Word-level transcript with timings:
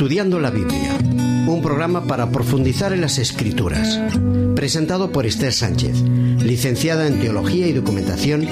Estudiando 0.00 0.40
la 0.40 0.48
Biblia, 0.48 0.96
un 1.46 1.60
programa 1.60 2.06
para 2.06 2.30
profundizar 2.30 2.94
en 2.94 3.02
las 3.02 3.18
escrituras, 3.18 4.00
presentado 4.56 5.12
por 5.12 5.26
Esther 5.26 5.52
Sánchez, 5.52 6.00
licenciada 6.00 7.06
en 7.06 7.20
Teología 7.20 7.66
y 7.66 7.74
Documentación, 7.74 8.48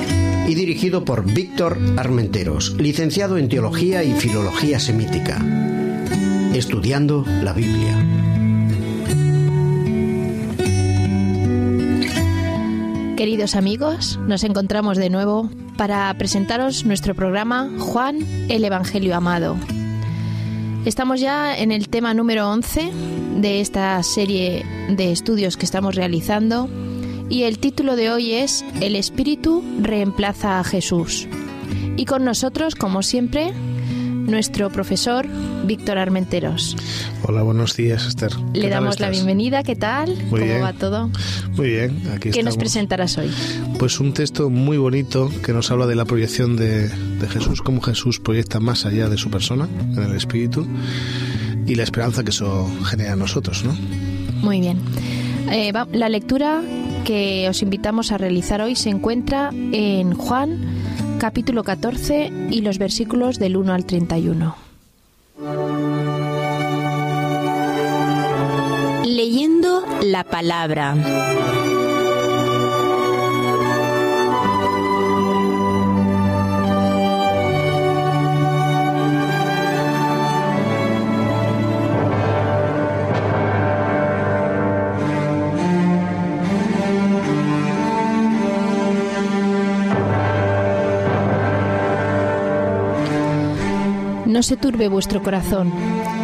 y 0.47 0.55
dirigido 0.55 1.07
por 1.07 1.25
Víctor 1.25 1.79
Armenteros, 1.97 2.77
licenciado 2.77 3.39
en 3.39 3.49
Teología 3.49 4.05
y 4.05 4.13
Filología 4.13 4.79
Semítica. 4.79 5.43
Estudiando 6.53 7.25
la 7.43 7.55
Biblia. 7.55 7.97
Queridos 13.17 13.57
amigos, 13.57 14.21
nos 14.27 14.45
encontramos 14.45 14.99
de 14.99 15.09
nuevo 15.09 15.49
para 15.79 16.13
presentaros 16.19 16.85
nuestro 16.85 17.15
programa 17.15 17.71
Juan 17.79 18.19
el 18.51 18.67
Evangelio 18.67 19.17
Amado. 19.17 19.57
Estamos 20.89 21.21
ya 21.21 21.55
en 21.55 21.71
el 21.71 21.91
tema 21.91 22.15
número 22.15 22.49
11 22.49 22.91
de 23.43 23.61
esta 23.61 24.03
serie 24.03 24.65
de 24.89 25.13
estudios 25.13 25.59
que 25.59 25.67
estamos 25.67 25.95
realizando 25.95 26.67
y 27.29 27.43
el 27.43 27.59
título 27.59 27.95
de 27.95 28.11
hoy 28.11 28.33
es 28.33 28.65
El 28.81 28.97
Espíritu 28.97 29.63
reemplaza 29.83 30.59
a 30.59 30.65
Jesús. 30.65 31.29
Y 31.99 32.07
con 32.07 32.25
nosotros, 32.25 32.75
como 32.75 33.03
siempre, 33.03 33.53
nuestro 34.29 34.71
profesor 34.71 35.27
Víctor 35.65 35.99
Armenteros. 35.99 36.77
Hola, 37.25 37.43
buenos 37.43 37.77
días, 37.77 38.07
Esther. 38.07 38.33
Le 38.55 38.69
damos 38.69 39.01
la 39.01 39.11
bienvenida, 39.11 39.63
¿qué 39.63 39.75
tal? 39.75 40.11
Muy 40.31 40.41
¿Cómo 40.41 40.45
bien. 40.45 40.63
va 40.63 40.73
todo? 40.73 41.11
Muy 41.57 41.71
bien, 41.71 42.03
aquí 42.15 42.31
¿Qué 42.31 42.43
nos 42.43 42.57
presentarás 42.57 43.19
hoy? 43.19 43.31
Pues 43.79 43.99
un 44.01 44.13
texto 44.13 44.51
muy 44.51 44.77
bonito 44.77 45.31
que 45.45 45.53
nos 45.53 45.71
habla 45.71 45.87
de 45.87 45.97
la 45.97 46.05
proyección 46.05 46.57
de, 46.57 46.89
de 46.89 47.29
Jesús, 47.29 47.63
cómo 47.63 47.81
Jesús 47.81 48.21
proyecta 48.21 48.61
más 48.61 48.87
allá 48.87 49.09
de 49.09 49.17
su 49.17 49.31
persona, 49.31 49.67
en 49.81 49.99
el 50.03 50.15
Espíritu, 50.15 50.67
y 51.67 51.75
la 51.75 51.83
esperanza 51.83 52.23
que 52.23 52.31
eso 52.31 52.71
genera 52.85 53.15
en 53.15 53.19
nosotros, 53.19 53.65
¿no? 53.65 53.77
Muy 54.43 54.61
bien. 54.61 54.79
Eh, 55.51 55.73
va- 55.73 55.89
la 55.93 56.09
lectura 56.09 56.61
que 57.05 57.47
os 57.49 57.63
invitamos 57.63 58.13
a 58.13 58.19
realizar 58.19 58.61
hoy 58.61 58.77
se 58.77 58.91
encuentra 58.91 59.51
en 59.73 60.13
Juan 60.15 60.59
capítulo 61.19 61.65
14 61.65 62.31
y 62.51 62.61
los 62.61 62.79
versículos 62.79 63.39
del 63.39 63.57
1 63.57 63.73
al 63.73 63.85
31. 63.85 64.57
Leyendo 69.05 69.85
la 70.03 70.25
palabra. 70.25 70.95
No 94.39 94.45
se 94.45 94.57
turbe 94.57 94.87
vuestro 94.87 95.21
corazón. 95.21 95.73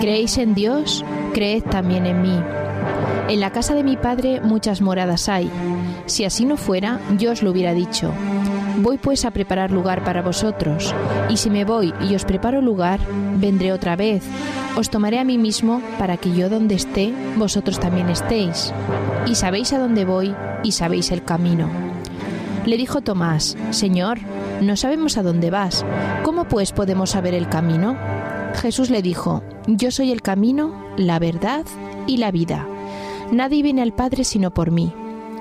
¿Creéis 0.01 0.39
en 0.39 0.55
Dios? 0.55 1.05
Creed 1.33 1.65
también 1.65 2.07
en 2.07 2.23
mí. 2.23 2.39
En 3.29 3.41
la 3.41 3.51
casa 3.51 3.75
de 3.75 3.83
mi 3.83 3.97
padre 3.97 4.41
muchas 4.41 4.81
moradas 4.81 5.29
hay. 5.29 5.51
Si 6.07 6.25
así 6.25 6.45
no 6.45 6.57
fuera, 6.57 7.01
yo 7.19 7.33
os 7.33 7.43
lo 7.43 7.51
hubiera 7.51 7.75
dicho. 7.75 8.13
Voy 8.77 8.99
pues 8.99 9.25
a 9.25 9.33
preparar 9.33 9.73
lugar 9.73 10.05
para 10.05 10.23
vosotros, 10.23 10.95
y 11.29 11.39
si 11.39 11.51
me 11.51 11.65
voy 11.65 11.93
y 12.09 12.15
os 12.15 12.25
preparo 12.25 12.63
lugar, 12.63 13.01
vendré 13.41 13.73
otra 13.73 13.97
vez. 13.97 14.23
Os 14.77 14.91
tomaré 14.91 15.19
a 15.19 15.25
mí 15.25 15.37
mismo 15.37 15.83
para 15.99 16.17
que 16.17 16.33
yo 16.33 16.49
donde 16.49 16.77
esté, 16.77 17.13
vosotros 17.37 17.81
también 17.81 18.11
estéis. 18.11 18.73
Y 19.27 19.35
sabéis 19.35 19.73
a 19.73 19.81
dónde 19.81 20.05
voy, 20.05 20.37
y 20.63 20.71
sabéis 20.71 21.11
el 21.11 21.25
camino. 21.25 21.69
Le 22.65 22.77
dijo 22.77 23.01
Tomás, 23.01 23.57
Señor, 23.71 24.21
no 24.61 24.77
sabemos 24.77 25.19
a 25.19 25.25
dónde 25.25 25.51
vas. 25.51 25.85
¿Cómo 26.45 26.57
pues 26.57 26.73
podemos 26.73 27.11
saber 27.11 27.33
el 27.33 27.49
camino? 27.49 27.97
Jesús 28.57 28.91
le 28.91 29.01
dijo, 29.01 29.43
Yo 29.67 29.91
soy 29.91 30.13
el 30.13 30.21
camino, 30.21 30.75
la 30.99 31.19
verdad 31.19 31.65
y 32.07 32.19
la 32.19 32.31
vida. 32.31 32.69
Nadie 33.33 33.63
viene 33.63 33.81
al 33.81 33.95
Padre 33.95 34.25
sino 34.25 34.53
por 34.53 34.71
mí. 34.71 34.93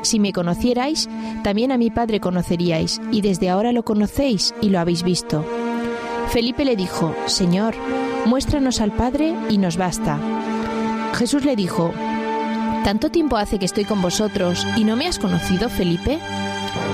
Si 0.02 0.18
me 0.18 0.32
conocierais, 0.32 1.10
también 1.44 1.74
a 1.74 1.78
mi 1.78 1.92
Padre 1.92 2.22
conoceríais, 2.22 3.02
y 3.12 3.20
desde 3.20 3.50
ahora 3.50 3.74
lo 3.74 3.84
conocéis 3.84 4.56
y 4.62 4.70
lo 4.70 4.80
habéis 4.80 5.04
visto. 5.04 5.44
Felipe 6.30 6.64
le 6.64 6.78
dijo, 6.78 7.14
Señor, 7.26 7.76
muéstranos 8.26 8.80
al 8.80 8.94
Padre 8.94 9.36
y 9.50 9.58
nos 9.58 9.76
basta. 9.76 10.18
Jesús 11.16 11.44
le 11.44 11.58
dijo, 11.58 11.92
¿Tanto 12.86 13.10
tiempo 13.10 13.36
hace 13.36 13.60
que 13.60 13.66
estoy 13.66 13.84
con 13.84 14.02
vosotros 14.02 14.66
y 14.78 14.86
no 14.86 14.96
me 14.96 15.08
has 15.08 15.20
conocido, 15.20 15.68
Felipe? 15.68 16.18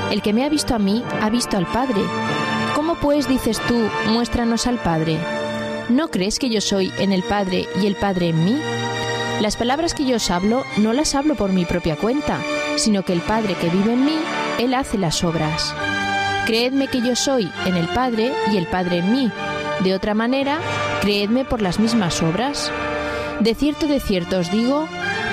El 0.09 0.23
que 0.23 0.33
me 0.33 0.45
ha 0.45 0.49
visto 0.49 0.73
a 0.73 0.79
mí 0.79 1.03
ha 1.21 1.29
visto 1.29 1.57
al 1.57 1.67
Padre. 1.67 2.01
¿Cómo 2.89 3.01
pues 3.01 3.27
dices 3.27 3.61
tú, 3.67 3.87
muéstranos 4.07 4.65
al 4.65 4.79
Padre? 4.79 5.19
¿No 5.89 6.07
crees 6.09 6.39
que 6.39 6.49
yo 6.49 6.59
soy 6.59 6.91
en 6.97 7.13
el 7.13 7.21
Padre 7.21 7.67
y 7.79 7.85
el 7.85 7.95
Padre 7.95 8.29
en 8.29 8.43
mí? 8.43 8.59
Las 9.41 9.57
palabras 9.57 9.93
que 9.93 10.05
yo 10.05 10.15
os 10.15 10.31
hablo 10.31 10.63
no 10.77 10.91
las 10.91 11.13
hablo 11.13 11.35
por 11.35 11.51
mi 11.51 11.65
propia 11.65 11.97
cuenta, 11.97 12.39
sino 12.77 13.03
que 13.03 13.13
el 13.13 13.21
Padre 13.21 13.53
que 13.53 13.69
vive 13.69 13.93
en 13.93 14.05
mí, 14.05 14.17
Él 14.57 14.73
hace 14.73 14.97
las 14.97 15.23
obras. 15.23 15.75
Creedme 16.47 16.87
que 16.87 17.01
yo 17.01 17.15
soy 17.15 17.51
en 17.67 17.75
el 17.75 17.87
Padre 17.89 18.33
y 18.51 18.57
el 18.57 18.65
Padre 18.65 18.97
en 18.97 19.11
mí. 19.11 19.31
De 19.83 19.93
otra 19.93 20.15
manera, 20.15 20.57
creedme 21.01 21.45
por 21.45 21.61
las 21.61 21.79
mismas 21.79 22.23
obras. 22.23 22.71
De 23.39 23.53
cierto, 23.53 23.85
de 23.85 23.99
cierto 23.99 24.39
os 24.39 24.49
digo, 24.49 24.87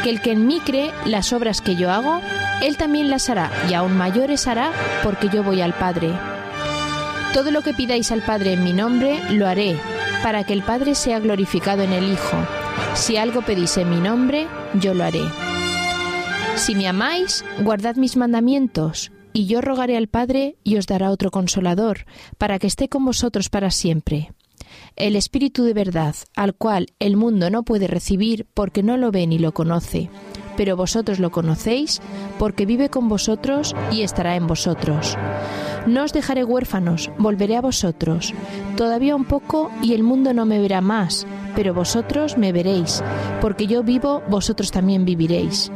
que 0.04 0.10
el 0.10 0.20
que 0.20 0.32
en 0.32 0.46
mí 0.46 0.60
cree 0.62 0.92
las 1.06 1.32
obras 1.32 1.62
que 1.62 1.74
yo 1.74 1.90
hago, 1.90 2.20
él 2.60 2.76
también 2.76 3.08
las 3.08 3.30
hará, 3.30 3.50
y 3.70 3.72
aún 3.72 3.96
mayores 3.96 4.46
hará, 4.46 4.72
porque 5.02 5.30
yo 5.30 5.42
voy 5.42 5.62
al 5.62 5.72
Padre. 5.72 6.12
Todo 7.32 7.50
lo 7.50 7.62
que 7.62 7.74
pidáis 7.74 8.10
al 8.12 8.22
Padre 8.22 8.54
en 8.54 8.64
mi 8.64 8.72
nombre, 8.72 9.20
lo 9.30 9.46
haré, 9.46 9.76
para 10.22 10.44
que 10.44 10.52
el 10.52 10.62
Padre 10.62 10.94
sea 10.94 11.20
glorificado 11.20 11.82
en 11.82 11.92
el 11.92 12.12
Hijo. 12.12 12.36
Si 12.94 13.16
algo 13.16 13.42
pedís 13.42 13.76
en 13.76 13.90
mi 13.90 14.00
nombre, 14.00 14.46
yo 14.74 14.94
lo 14.94 15.04
haré. 15.04 15.22
Si 16.56 16.74
me 16.74 16.88
amáis, 16.88 17.44
guardad 17.60 17.96
mis 17.96 18.16
mandamientos, 18.16 19.12
y 19.32 19.46
yo 19.46 19.60
rogaré 19.60 19.98
al 19.98 20.08
Padre 20.08 20.56
y 20.64 20.78
os 20.78 20.86
dará 20.86 21.10
otro 21.10 21.30
consolador, 21.30 22.06
para 22.38 22.58
que 22.58 22.66
esté 22.66 22.88
con 22.88 23.04
vosotros 23.04 23.50
para 23.50 23.70
siempre. 23.70 24.32
El 24.96 25.14
Espíritu 25.14 25.64
de 25.64 25.74
verdad, 25.74 26.14
al 26.34 26.54
cual 26.54 26.86
el 26.98 27.16
mundo 27.16 27.50
no 27.50 27.62
puede 27.62 27.86
recibir 27.86 28.46
porque 28.54 28.82
no 28.82 28.96
lo 28.96 29.10
ve 29.10 29.26
ni 29.26 29.38
lo 29.38 29.52
conoce, 29.52 30.08
pero 30.56 30.76
vosotros 30.76 31.18
lo 31.18 31.30
conocéis 31.30 32.00
porque 32.38 32.66
vive 32.66 32.88
con 32.88 33.08
vosotros 33.08 33.74
y 33.90 34.02
estará 34.02 34.36
en 34.36 34.46
vosotros. 34.46 35.16
No 35.86 36.02
os 36.02 36.12
dejaré 36.12 36.42
huérfanos, 36.44 37.10
volveré 37.18 37.56
a 37.56 37.60
vosotros. 37.60 38.34
Todavía 38.76 39.14
un 39.14 39.24
poco 39.24 39.70
y 39.82 39.94
el 39.94 40.02
mundo 40.02 40.34
no 40.34 40.44
me 40.44 40.58
verá 40.58 40.80
más, 40.80 41.26
pero 41.54 41.74
vosotros 41.74 42.36
me 42.36 42.52
veréis, 42.52 43.02
porque 43.40 43.66
yo 43.66 43.82
vivo, 43.82 44.22
vosotros 44.28 44.70
también 44.72 45.04
viviréis. 45.04 45.70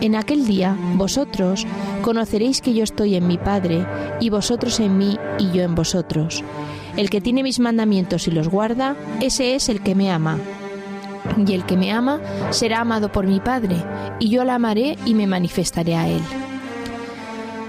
En 0.00 0.16
aquel 0.16 0.46
día 0.46 0.76
vosotros 0.96 1.66
conoceréis 2.02 2.60
que 2.60 2.74
yo 2.74 2.82
estoy 2.82 3.14
en 3.14 3.28
mi 3.28 3.38
Padre, 3.38 3.86
y 4.20 4.28
vosotros 4.30 4.80
en 4.80 4.98
mí 4.98 5.18
y 5.38 5.50
yo 5.52 5.62
en 5.62 5.74
vosotros. 5.74 6.42
El 6.96 7.10
que 7.10 7.20
tiene 7.20 7.42
mis 7.42 7.58
mandamientos 7.58 8.28
y 8.28 8.30
los 8.30 8.48
guarda, 8.48 8.96
ese 9.20 9.54
es 9.54 9.68
el 9.68 9.80
que 9.80 9.94
me 9.94 10.10
ama. 10.10 10.38
Y 11.46 11.52
el 11.54 11.64
que 11.64 11.76
me 11.76 11.92
ama 11.92 12.20
será 12.50 12.80
amado 12.80 13.10
por 13.10 13.26
mi 13.26 13.40
Padre, 13.40 13.76
y 14.18 14.28
yo 14.28 14.44
la 14.44 14.56
amaré 14.56 14.96
y 15.04 15.14
me 15.14 15.26
manifestaré 15.26 15.96
a 15.96 16.08
él. 16.08 16.22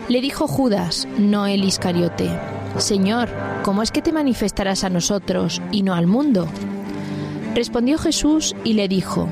Le 0.08 0.22
dijo 0.22 0.48
Judas, 0.48 1.08
no 1.18 1.48
el 1.48 1.64
Iscariote, 1.64 2.30
Señor, 2.78 3.30
¿cómo 3.64 3.82
es 3.82 3.92
que 3.92 4.02
te 4.02 4.12
manifestarás 4.12 4.84
a 4.84 4.90
nosotros 4.90 5.62
y 5.72 5.82
no 5.82 5.94
al 5.94 6.08
mundo? 6.08 6.48
Respondió 7.56 7.98
Jesús 7.98 8.54
y 8.66 8.74
le 8.74 8.90
dijo, 8.90 9.30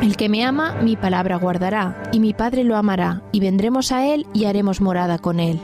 El 0.00 0.16
que 0.16 0.30
me 0.30 0.44
ama, 0.44 0.74
mi 0.82 0.96
palabra 0.96 1.36
guardará, 1.36 2.02
y 2.10 2.20
mi 2.20 2.32
Padre 2.32 2.64
lo 2.64 2.76
amará, 2.76 3.22
y 3.32 3.40
vendremos 3.40 3.92
a 3.92 4.06
él 4.06 4.26
y 4.32 4.46
haremos 4.46 4.80
morada 4.80 5.18
con 5.18 5.40
él. 5.40 5.60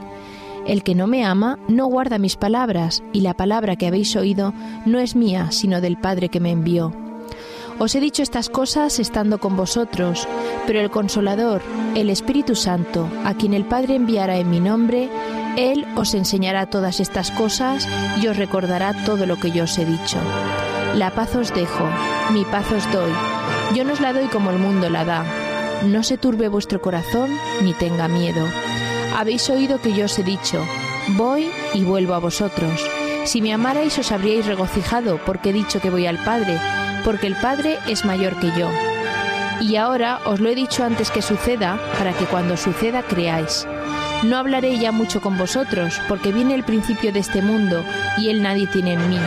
El 0.66 0.82
que 0.82 0.94
no 0.94 1.06
me 1.06 1.24
ama, 1.24 1.58
no 1.68 1.86
guarda 1.86 2.18
mis 2.18 2.36
palabras, 2.36 3.02
y 3.12 3.22
la 3.22 3.34
palabra 3.34 3.76
que 3.76 3.86
habéis 3.86 4.14
oído 4.14 4.52
no 4.84 4.98
es 4.98 5.16
mía, 5.16 5.50
sino 5.50 5.80
del 5.80 5.96
Padre 5.96 6.28
que 6.28 6.40
me 6.40 6.50
envió. 6.50 6.92
Os 7.78 7.94
he 7.94 8.00
dicho 8.00 8.22
estas 8.22 8.48
cosas 8.48 8.98
estando 8.98 9.38
con 9.38 9.56
vosotros, 9.56 10.28
pero 10.66 10.80
el 10.80 10.90
Consolador, 10.90 11.60
el 11.94 12.08
Espíritu 12.08 12.54
Santo, 12.54 13.08
a 13.24 13.34
quien 13.34 13.52
el 13.52 13.64
Padre 13.64 13.96
enviará 13.96 14.36
en 14.36 14.48
mi 14.48 14.60
nombre, 14.60 15.10
Él 15.56 15.84
os 15.96 16.14
enseñará 16.14 16.66
todas 16.66 17.00
estas 17.00 17.30
cosas 17.32 17.88
y 18.22 18.28
os 18.28 18.36
recordará 18.36 18.94
todo 19.04 19.26
lo 19.26 19.36
que 19.36 19.50
yo 19.50 19.64
os 19.64 19.76
he 19.78 19.84
dicho. 19.84 20.18
La 20.94 21.10
paz 21.10 21.34
os 21.34 21.52
dejo, 21.52 21.84
mi 22.32 22.44
paz 22.44 22.70
os 22.70 22.90
doy. 22.92 23.12
Yo 23.74 23.84
no 23.84 23.92
os 23.92 24.00
la 24.00 24.12
doy 24.12 24.26
como 24.26 24.50
el 24.50 24.58
mundo 24.58 24.88
la 24.88 25.04
da. 25.04 25.24
No 25.84 26.04
se 26.04 26.16
turbe 26.16 26.48
vuestro 26.48 26.80
corazón 26.80 27.30
ni 27.62 27.72
tenga 27.74 28.06
miedo. 28.06 28.46
Habéis 29.16 29.50
oído 29.50 29.80
que 29.80 29.92
yo 29.92 30.04
os 30.04 30.18
he 30.18 30.22
dicho, 30.22 30.64
voy 31.16 31.50
y 31.74 31.82
vuelvo 31.82 32.14
a 32.14 32.20
vosotros. 32.20 32.88
Si 33.24 33.42
me 33.42 33.52
amarais 33.52 33.98
os 33.98 34.12
habríais 34.12 34.46
regocijado 34.46 35.18
porque 35.26 35.50
he 35.50 35.52
dicho 35.52 35.80
que 35.80 35.90
voy 35.90 36.06
al 36.06 36.18
Padre, 36.18 36.58
porque 37.04 37.26
el 37.26 37.36
Padre 37.36 37.78
es 37.86 38.04
mayor 38.04 38.38
que 38.40 38.50
yo. 38.58 38.70
Y 39.60 39.76
ahora 39.76 40.20
os 40.24 40.40
lo 40.40 40.48
he 40.48 40.54
dicho 40.54 40.84
antes 40.84 41.10
que 41.10 41.22
suceda, 41.22 41.78
para 41.98 42.12
que 42.12 42.24
cuando 42.24 42.56
suceda 42.56 43.02
creáis. 43.02 43.66
No 44.24 44.38
hablaré 44.38 44.78
ya 44.78 44.90
mucho 44.90 45.20
con 45.20 45.38
vosotros, 45.38 46.00
porque 46.08 46.32
viene 46.32 46.54
el 46.54 46.64
principio 46.64 47.12
de 47.12 47.20
este 47.20 47.42
mundo, 47.42 47.84
y 48.18 48.30
él 48.30 48.42
nadie 48.42 48.66
tiene 48.66 48.94
en 48.94 49.08
mí. 49.08 49.18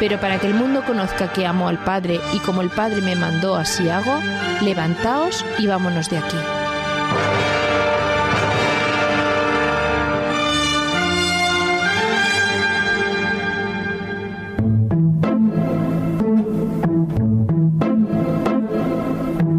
Pero 0.00 0.18
para 0.20 0.38
que 0.38 0.46
el 0.46 0.54
mundo 0.54 0.82
conozca 0.84 1.32
que 1.32 1.46
amo 1.46 1.68
al 1.68 1.78
Padre, 1.78 2.20
y 2.32 2.38
como 2.40 2.62
el 2.62 2.70
Padre 2.70 3.00
me 3.02 3.14
mandó, 3.14 3.56
así 3.56 3.88
hago, 3.88 4.20
levantaos 4.62 5.44
y 5.58 5.66
vámonos 5.66 6.10
de 6.10 6.18
aquí. 6.18 6.65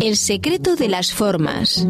El 0.07 0.15
secreto 0.15 0.77
de 0.77 0.87
las 0.87 1.13
formas. 1.13 1.85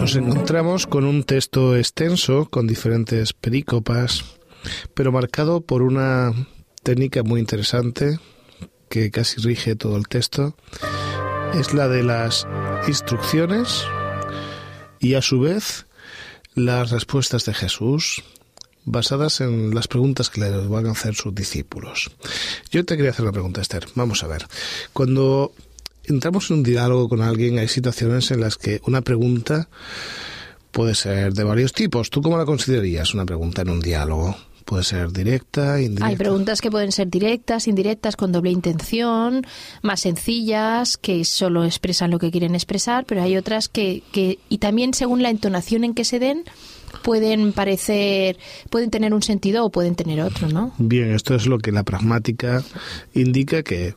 Nos 0.00 0.16
encontramos 0.16 0.86
con 0.86 1.04
un 1.04 1.24
texto 1.24 1.76
extenso, 1.76 2.48
con 2.48 2.66
diferentes 2.66 3.34
perícopas, 3.34 4.24
pero 4.94 5.12
marcado 5.12 5.60
por 5.60 5.82
una 5.82 6.32
técnica 6.82 7.22
muy 7.22 7.40
interesante 7.40 8.18
que 8.88 9.10
casi 9.10 9.42
rige 9.42 9.76
todo 9.76 9.98
el 9.98 10.08
texto. 10.08 10.56
Es 11.52 11.74
la 11.74 11.88
de 11.88 12.02
las 12.02 12.46
instrucciones 12.88 13.84
y 15.00 15.12
a 15.12 15.20
su 15.20 15.38
vez 15.38 15.84
las 16.54 16.90
respuestas 16.90 17.44
de 17.44 17.54
Jesús 17.54 18.22
basadas 18.84 19.40
en 19.40 19.74
las 19.74 19.88
preguntas 19.88 20.28
que 20.28 20.40
le 20.40 20.50
van 20.66 20.86
a 20.86 20.92
hacer 20.92 21.14
sus 21.14 21.34
discípulos. 21.34 22.10
Yo 22.70 22.84
te 22.84 22.96
quería 22.96 23.10
hacer 23.12 23.24
una 23.24 23.32
pregunta, 23.32 23.60
Esther. 23.60 23.86
Vamos 23.94 24.22
a 24.24 24.26
ver. 24.26 24.46
Cuando 24.92 25.52
entramos 26.04 26.50
en 26.50 26.58
un 26.58 26.62
diálogo 26.62 27.08
con 27.08 27.22
alguien, 27.22 27.58
hay 27.58 27.68
situaciones 27.68 28.30
en 28.30 28.40
las 28.40 28.56
que 28.56 28.80
una 28.86 29.02
pregunta 29.02 29.68
puede 30.72 30.94
ser 30.94 31.32
de 31.34 31.44
varios 31.44 31.72
tipos. 31.72 32.10
¿Tú 32.10 32.22
cómo 32.22 32.38
la 32.38 32.44
considerarías 32.44 33.14
una 33.14 33.24
pregunta 33.24 33.62
en 33.62 33.70
un 33.70 33.80
diálogo? 33.80 34.36
Puede 34.64 34.84
ser 34.84 35.12
directa, 35.12 35.80
indirecta. 35.80 36.06
Hay 36.06 36.16
preguntas 36.16 36.60
que 36.60 36.70
pueden 36.70 36.92
ser 36.92 37.08
directas, 37.08 37.68
indirectas, 37.68 38.16
con 38.16 38.32
doble 38.32 38.50
intención, 38.50 39.46
más 39.82 40.00
sencillas, 40.00 40.96
que 40.96 41.24
solo 41.24 41.64
expresan 41.64 42.10
lo 42.10 42.18
que 42.18 42.30
quieren 42.30 42.54
expresar, 42.54 43.04
pero 43.04 43.22
hay 43.22 43.36
otras 43.36 43.68
que, 43.68 44.02
que 44.12 44.38
y 44.48 44.58
también 44.58 44.94
según 44.94 45.22
la 45.22 45.30
entonación 45.30 45.84
en 45.84 45.94
que 45.94 46.04
se 46.04 46.18
den, 46.18 46.44
pueden 47.02 47.52
parecer, 47.52 48.38
pueden 48.70 48.90
tener 48.90 49.14
un 49.14 49.22
sentido 49.22 49.64
o 49.64 49.70
pueden 49.70 49.94
tener 49.94 50.20
otro, 50.20 50.48
¿no? 50.48 50.72
Bien, 50.78 51.12
esto 51.12 51.34
es 51.34 51.46
lo 51.46 51.58
que 51.58 51.72
la 51.72 51.82
pragmática 51.82 52.62
indica 53.14 53.62
que 53.62 53.94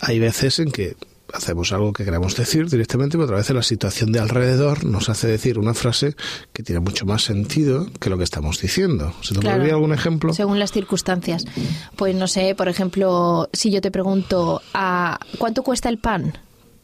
hay 0.00 0.18
veces 0.18 0.58
en 0.58 0.70
que 0.70 0.96
hacemos 1.32 1.72
algo 1.72 1.92
que 1.92 2.04
queremos 2.04 2.36
decir 2.36 2.68
directamente, 2.68 3.16
pero 3.16 3.24
otra 3.24 3.36
vez 3.36 3.50
la 3.50 3.62
situación 3.62 4.12
de 4.12 4.20
alrededor 4.20 4.84
nos 4.84 5.08
hace 5.08 5.26
decir 5.26 5.58
una 5.58 5.74
frase 5.74 6.14
que 6.52 6.62
tiene 6.62 6.80
mucho 6.80 7.06
más 7.06 7.22
sentido 7.22 7.86
que 8.00 8.10
lo 8.10 8.18
que 8.18 8.24
estamos 8.24 8.60
diciendo. 8.60 9.12
¿Se 9.22 9.34
te 9.34 9.40
Claro. 9.40 9.62
algún 9.64 9.92
ejemplo? 9.92 10.32
Según 10.32 10.58
las 10.58 10.72
circunstancias. 10.72 11.44
Pues 11.96 12.14
no 12.14 12.26
sé, 12.28 12.54
por 12.54 12.68
ejemplo, 12.68 13.48
si 13.52 13.70
yo 13.70 13.80
te 13.80 13.90
pregunto, 13.90 14.62
¿a 14.74 15.18
¿cuánto 15.38 15.62
cuesta 15.62 15.88
el 15.88 15.98
pan? 15.98 16.38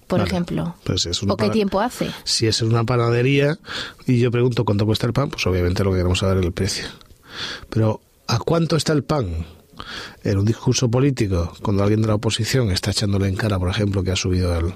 Por 0.06 0.18
Vale. 0.18 0.30
ejemplo. 0.30 0.74
Pues 0.84 1.06
es 1.06 1.22
una 1.22 1.34
¿O 1.34 1.36
qué 1.36 1.48
tiempo 1.48 1.80
hace? 1.80 2.10
Si 2.24 2.46
es 2.46 2.60
en 2.60 2.68
una 2.68 2.84
panadería 2.84 3.58
y 4.06 4.18
yo 4.18 4.30
pregunto 4.30 4.64
cuánto 4.64 4.84
cuesta 4.84 5.06
el 5.06 5.12
pan, 5.14 5.30
pues 5.30 5.46
obviamente 5.46 5.84
lo 5.84 5.90
que 5.90 5.96
queremos 5.98 6.18
saber 6.18 6.38
es 6.38 6.44
el 6.44 6.52
precio. 6.52 6.84
Pero 7.70 8.00
¿a 8.26 8.38
cuánto 8.38 8.76
está 8.76 8.92
el 8.92 9.04
pan? 9.04 9.46
En 10.24 10.38
un 10.38 10.44
discurso 10.44 10.90
político, 10.90 11.52
cuando 11.62 11.82
alguien 11.82 12.02
de 12.02 12.08
la 12.08 12.14
oposición 12.14 12.70
está 12.70 12.90
echándole 12.90 13.28
en 13.28 13.36
cara, 13.36 13.58
por 13.58 13.68
ejemplo, 13.68 14.02
que 14.02 14.12
ha 14.12 14.16
subido 14.16 14.56
el, 14.58 14.74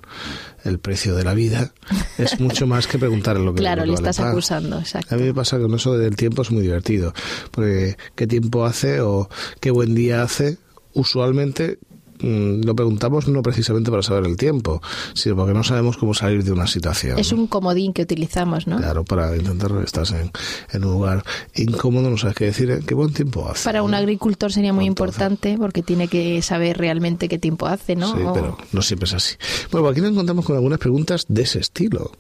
el 0.65 0.79
precio 0.79 1.15
de 1.15 1.25
la 1.25 1.35
vida, 1.35 1.73
es 2.19 2.41
mucho 2.41 2.67
más 2.67 2.87
que 2.87 2.99
preguntarle 2.99 3.45
lo 3.45 3.55
que 3.55 3.61
Claro, 3.61 3.83
lo 3.83 3.85
que 3.85 3.89
le 3.89 3.95
vale 3.97 4.11
estás 4.11 4.27
acusando, 4.27 4.79
exacto. 4.79 5.15
A 5.15 5.19
mí 5.19 5.25
me 5.25 5.35
pasa 5.35 5.57
que 5.57 5.63
con 5.63 5.75
eso 5.75 5.97
del 5.97 6.17
tiempo 6.17 6.43
es 6.43 6.51
muy 6.51 6.63
divertido. 6.63 7.13
Porque 7.51 7.97
qué 8.15 8.27
tiempo 8.27 8.65
hace 8.65 9.01
o 9.01 9.29
qué 9.61 9.71
buen 9.71 9.95
día 9.95 10.23
hace, 10.23 10.59
usualmente 10.93 11.79
mm, 12.21 12.65
lo 12.65 12.75
preguntamos 12.75 13.29
no 13.29 13.43
precisamente 13.43 13.91
para 13.91 14.03
saber 14.03 14.27
el 14.27 14.37
tiempo, 14.37 14.83
sino 15.15 15.37
porque 15.37 15.53
no 15.55 15.63
sabemos 15.65 15.97
cómo 15.97 16.15
salir 16.15 16.45
de 16.45 16.53
una 16.53 16.67
situación. 16.67 17.19
Es 17.19 17.33
un 17.33 17.47
comodín 17.47 17.93
que 17.93 18.03
utilizamos, 18.03 18.67
¿no? 18.67 18.77
Claro, 18.79 19.05
para 19.05 19.37
intentar 19.37 19.73
estás 19.85 20.13
en, 20.13 20.31
en 20.73 20.85
un 20.85 20.93
lugar 20.93 21.25
incómodo, 21.55 22.11
no 22.11 22.17
sabes 22.19 22.37
qué 22.37 22.45
decir, 22.47 22.71
¿eh? 22.71 22.81
qué 22.87 22.95
buen 22.95 23.13
tiempo 23.13 23.49
hace. 23.49 23.65
Para 23.65 23.83
un 23.83 23.95
agricultor 23.95 24.53
sería 24.53 24.73
muy 24.73 24.87
Entonces- 24.87 25.15
importante 25.17 25.57
porque 25.59 25.83
tiene 25.83 26.09
que 26.09 26.43
saber 26.43 26.79
realmente 26.79 27.29
qué 27.29 27.39
tiempo 27.39 27.67
hace, 27.67 27.97
¿no? 27.97 28.15
Sí, 28.15 28.23
O- 28.23 28.33
pero 28.33 28.59
no 28.73 28.83
siempre 28.83 29.07
es 29.07 29.15
así. 29.15 29.35
Bueno, 29.71 29.89
aquí 29.89 30.01
nos 30.01 30.11
encontramos 30.11 30.45
con 30.45 30.57
algunas 30.57 30.79
preguntas 30.79 31.25
de 31.29 31.43
ese 31.43 31.59
estilo, 31.61 32.13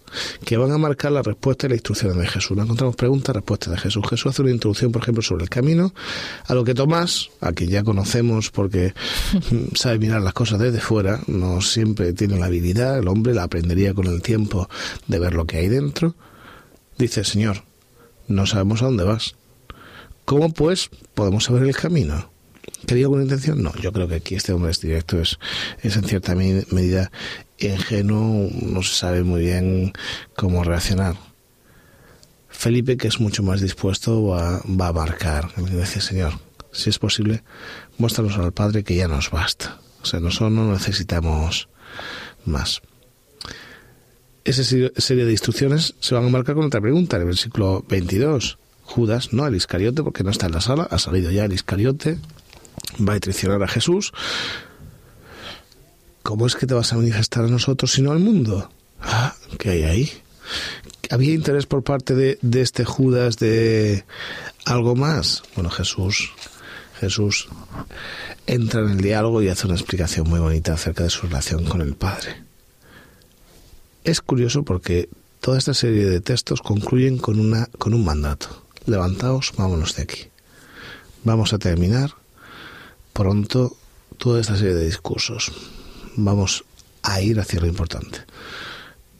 que 0.44 0.56
van 0.56 0.72
a 0.72 0.78
marcar 0.78 1.12
la 1.12 1.22
respuesta 1.22 1.66
y 1.66 1.70
la 1.70 1.74
instrucción 1.76 2.18
de 2.18 2.26
Jesús. 2.26 2.56
Nos 2.56 2.64
encontramos 2.64 2.96
preguntas, 2.96 3.34
respuestas 3.34 3.72
de 3.72 3.78
Jesús. 3.78 4.04
Jesús 4.08 4.26
hace 4.32 4.42
una 4.42 4.50
introducción, 4.50 4.92
por 4.92 5.02
ejemplo, 5.02 5.22
sobre 5.22 5.44
el 5.44 5.50
camino, 5.50 5.92
a 6.46 6.54
lo 6.54 6.64
que 6.64 6.74
Tomás, 6.74 7.30
a 7.40 7.52
quien 7.52 7.70
ya 7.70 7.82
conocemos 7.84 8.50
porque 8.50 8.92
sabe 9.86 10.00
mirar 10.00 10.20
las 10.20 10.32
cosas 10.32 10.58
desde 10.58 10.80
fuera, 10.80 11.20
no 11.28 11.60
siempre 11.60 12.12
tiene 12.12 12.36
la 12.40 12.46
habilidad, 12.46 12.98
el 12.98 13.06
hombre 13.06 13.34
la 13.34 13.44
aprendería 13.44 13.94
con 13.94 14.08
el 14.08 14.20
tiempo 14.20 14.68
de 15.06 15.20
ver 15.20 15.34
lo 15.34 15.44
que 15.44 15.58
hay 15.58 15.68
dentro, 15.68 16.16
dice, 16.98 17.22
Señor, 17.22 17.62
no 18.26 18.46
sabemos 18.46 18.82
a 18.82 18.86
dónde 18.86 19.04
vas. 19.04 19.36
¿Cómo 20.24 20.52
pues 20.52 20.90
podemos 21.14 21.44
saber 21.44 21.62
el 21.62 21.76
camino? 21.76 22.32
¿Quería 22.84 23.04
alguna 23.04 23.22
intención? 23.22 23.62
No, 23.62 23.72
yo 23.76 23.92
creo 23.92 24.08
que 24.08 24.16
aquí 24.16 24.34
este 24.34 24.52
hombre 24.52 24.72
es 24.72 24.80
directo, 24.80 25.20
es, 25.20 25.38
es 25.82 25.96
en 25.96 26.02
cierta 26.02 26.34
medida 26.34 27.12
ingenuo, 27.60 28.50
no 28.60 28.82
se 28.82 28.92
sabe 28.92 29.22
muy 29.22 29.42
bien 29.42 29.92
cómo 30.34 30.64
reaccionar. 30.64 31.14
Felipe, 32.48 32.96
que 32.96 33.06
es 33.06 33.20
mucho 33.20 33.44
más 33.44 33.60
dispuesto, 33.60 34.26
va, 34.26 34.60
va 34.66 34.88
a 34.88 34.92
marcar. 34.92 35.52
Le 35.56 35.78
dice, 35.78 36.00
Señor, 36.00 36.32
si 36.76 36.90
es 36.90 36.98
posible, 36.98 37.42
muéstranos 37.98 38.36
al 38.38 38.52
Padre 38.52 38.84
que 38.84 38.94
ya 38.96 39.08
nos 39.08 39.30
basta. 39.30 39.78
O 40.02 40.06
sea, 40.06 40.20
nosotros 40.20 40.52
no 40.52 40.72
necesitamos 40.72 41.68
más. 42.44 42.80
Esa 44.44 44.62
se- 44.62 44.92
serie 44.96 45.24
de 45.24 45.32
instrucciones 45.32 45.94
se 46.00 46.14
van 46.14 46.24
a 46.26 46.28
marcar 46.28 46.54
con 46.54 46.66
otra 46.66 46.80
pregunta, 46.80 47.16
en 47.16 47.22
el 47.22 47.28
versículo 47.28 47.84
22. 47.88 48.58
Judas, 48.84 49.32
no, 49.32 49.46
el 49.46 49.56
Iscariote, 49.56 50.04
porque 50.04 50.22
no 50.22 50.30
está 50.30 50.46
en 50.46 50.52
la 50.52 50.60
sala, 50.60 50.86
ha 50.88 50.98
salido 50.98 51.32
ya 51.32 51.44
el 51.46 51.52
Iscariote, 51.52 52.18
va 53.00 53.14
a 53.14 53.20
traicionar 53.20 53.60
a 53.64 53.66
Jesús. 53.68 54.12
¿Cómo 56.22 56.46
es 56.46 56.54
que 56.56 56.66
te 56.66 56.74
vas 56.74 56.92
a 56.92 56.96
manifestar 56.96 57.44
a 57.44 57.48
nosotros 57.48 57.92
sino 57.92 58.12
al 58.12 58.18
mundo? 58.20 58.70
Ah, 59.00 59.34
¿qué 59.58 59.70
hay 59.70 59.82
ahí? 59.84 60.12
¿Había 61.10 61.34
interés 61.34 61.66
por 61.66 61.82
parte 61.84 62.14
de 62.14 62.60
este 62.62 62.84
Judas 62.84 63.36
de 63.38 64.04
algo 64.64 64.96
más? 64.96 65.42
Bueno, 65.54 65.70
Jesús, 65.70 66.32
Jesús 67.00 67.48
entra 68.46 68.80
en 68.80 68.90
el 68.90 69.00
diálogo 69.00 69.42
y 69.42 69.48
hace 69.48 69.66
una 69.66 69.76
explicación 69.76 70.28
muy 70.28 70.40
bonita 70.40 70.74
acerca 70.74 71.04
de 71.04 71.10
su 71.10 71.26
relación 71.26 71.64
con 71.64 71.80
el 71.80 71.94
Padre. 71.94 72.42
Es 74.04 74.20
curioso 74.20 74.62
porque 74.62 75.08
toda 75.40 75.58
esta 75.58 75.74
serie 75.74 76.06
de 76.06 76.20
textos 76.20 76.62
concluyen 76.62 77.18
con, 77.18 77.38
una, 77.40 77.66
con 77.78 77.92
un 77.92 78.04
mandato. 78.04 78.62
Levantaos, 78.86 79.52
vámonos 79.56 79.96
de 79.96 80.02
aquí. 80.02 80.28
Vamos 81.24 81.52
a 81.52 81.58
terminar 81.58 82.12
pronto 83.12 83.76
toda 84.16 84.40
esta 84.40 84.56
serie 84.56 84.74
de 84.74 84.86
discursos. 84.86 85.52
Vamos 86.16 86.64
a 87.02 87.20
ir 87.20 87.40
hacia 87.40 87.60
lo 87.60 87.66
importante. 87.66 88.20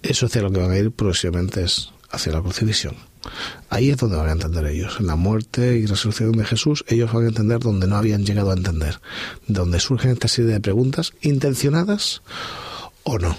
Eso 0.02 0.26
hacia 0.26 0.42
lo 0.42 0.52
que 0.52 0.60
van 0.60 0.70
a 0.70 0.78
ir 0.78 0.92
próximamente 0.92 1.64
es 1.64 1.90
hacia 2.10 2.32
la 2.32 2.42
crucifixión. 2.42 2.94
Ahí 3.70 3.90
es 3.90 3.96
donde 3.96 4.16
van 4.16 4.28
a 4.28 4.32
entender 4.32 4.66
ellos. 4.66 4.96
En 5.00 5.06
la 5.06 5.16
muerte 5.16 5.76
y 5.76 5.86
resurrección 5.86 6.32
de 6.32 6.44
Jesús, 6.44 6.84
ellos 6.88 7.12
van 7.12 7.24
a 7.24 7.28
entender 7.28 7.58
donde 7.58 7.86
no 7.86 7.96
habían 7.96 8.24
llegado 8.24 8.50
a 8.50 8.54
entender. 8.54 9.00
Donde 9.46 9.80
surgen 9.80 10.12
esta 10.12 10.28
serie 10.28 10.52
de 10.52 10.60
preguntas 10.60 11.12
intencionadas 11.22 12.22
o 13.02 13.18
no. 13.18 13.36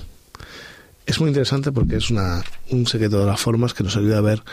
Es 1.05 1.19
muy 1.21 1.29
interesante 1.29 1.71
porque 1.71 1.95
es 1.97 2.09
una, 2.09 2.43
un 2.69 2.85
secreto 2.85 3.19
de 3.19 3.25
las 3.25 3.39
formas 3.39 3.73
que 3.73 3.83
nos 3.83 3.95
ayuda 3.95 4.17
a 4.17 4.21
ver 4.21 4.43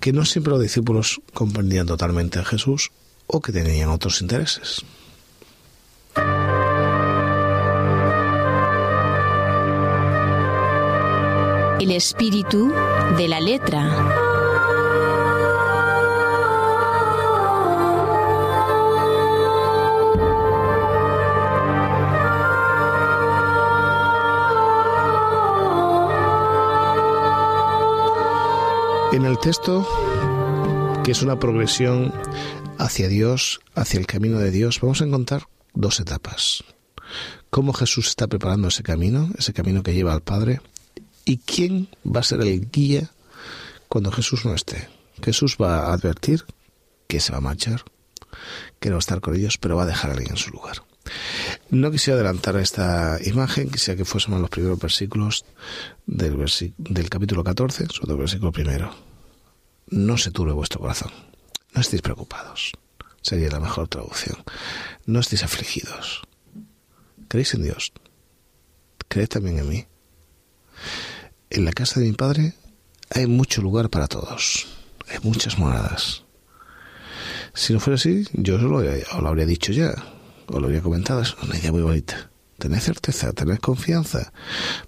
que 0.00 0.12
no 0.12 0.24
siempre 0.24 0.52
los 0.52 0.62
discípulos 0.62 1.20
comprendían 1.34 1.86
totalmente 1.86 2.38
a 2.38 2.44
Jesús 2.44 2.90
o 3.26 3.40
que 3.40 3.52
tenían 3.52 3.90
otros 3.90 4.22
intereses. 4.22 4.84
El 11.80 11.92
espíritu 11.92 12.72
de 13.16 13.28
la 13.28 13.40
letra. 13.40 14.28
texto, 29.40 29.86
que 31.04 31.12
es 31.12 31.22
una 31.22 31.38
progresión 31.38 32.12
hacia 32.78 33.08
Dios, 33.08 33.60
hacia 33.74 34.00
el 34.00 34.06
camino 34.06 34.38
de 34.38 34.50
Dios, 34.50 34.80
vamos 34.80 35.00
a 35.00 35.04
encontrar 35.04 35.44
dos 35.74 36.00
etapas. 36.00 36.64
Cómo 37.48 37.72
Jesús 37.72 38.08
está 38.08 38.26
preparando 38.26 38.68
ese 38.68 38.82
camino, 38.82 39.30
ese 39.38 39.52
camino 39.52 39.82
que 39.82 39.94
lleva 39.94 40.12
al 40.12 40.22
Padre, 40.22 40.60
y 41.28 41.36
quién 41.36 41.88
va 42.06 42.20
a 42.20 42.24
ser 42.24 42.40
el 42.40 42.70
guía 42.70 43.10
cuando 43.86 44.10
Jesús 44.10 44.46
no 44.46 44.54
esté. 44.54 44.88
Jesús 45.22 45.58
va 45.60 45.80
a 45.80 45.92
advertir 45.92 46.46
que 47.06 47.20
se 47.20 47.32
va 47.32 47.38
a 47.38 47.42
marchar, 47.42 47.84
que 48.80 48.88
no 48.88 48.94
va 48.94 48.98
a 48.98 49.06
estar 49.06 49.20
con 49.20 49.36
ellos, 49.36 49.58
pero 49.58 49.76
va 49.76 49.82
a 49.82 49.86
dejar 49.86 50.10
a 50.10 50.14
alguien 50.14 50.30
en 50.30 50.38
su 50.38 50.50
lugar. 50.50 50.82
No 51.68 51.90
quisiera 51.90 52.14
adelantar 52.14 52.56
esta 52.56 53.18
imagen, 53.22 53.70
quisiera 53.70 53.98
que 53.98 54.06
fuésemos 54.06 54.40
los 54.40 54.48
primeros 54.48 54.78
versículos 54.78 55.44
del, 56.06 56.34
del 56.78 57.10
capítulo 57.10 57.44
14, 57.44 57.88
sobre 57.92 58.12
el 58.12 58.18
versículo 58.18 58.50
primero. 58.50 58.94
No 59.90 60.16
se 60.16 60.30
turbe 60.30 60.52
vuestro 60.52 60.80
corazón, 60.80 61.12
no 61.74 61.82
estéis 61.82 62.00
preocupados, 62.00 62.72
sería 63.20 63.50
la 63.50 63.60
mejor 63.60 63.88
traducción. 63.88 64.38
No 65.04 65.20
estéis 65.20 65.44
afligidos. 65.44 66.22
¿Creéis 67.28 67.52
en 67.52 67.64
Dios? 67.64 67.92
¿Creed 69.08 69.28
también 69.28 69.58
en 69.58 69.68
mí? 69.68 69.86
En 71.58 71.64
la 71.64 71.72
casa 71.72 71.98
de 71.98 72.06
mi 72.06 72.12
padre 72.12 72.54
hay 73.10 73.26
mucho 73.26 73.60
lugar 73.62 73.90
para 73.90 74.06
todos, 74.06 74.68
hay 75.08 75.18
muchas 75.24 75.58
moradas. 75.58 76.22
Si 77.52 77.72
no 77.72 77.80
fuera 77.80 77.96
así, 77.96 78.28
yo 78.32 78.54
os 78.54 78.62
lo, 78.62 78.80
lo 78.80 79.28
habría 79.28 79.44
dicho 79.44 79.72
ya 79.72 79.92
os 80.46 80.60
lo 80.60 80.68
había 80.68 80.82
comentado, 80.82 81.20
es 81.20 81.34
una 81.42 81.58
idea 81.58 81.72
muy 81.72 81.82
bonita. 81.82 82.30
Tened 82.60 82.78
certeza, 82.78 83.32
tened 83.32 83.58
confianza. 83.58 84.32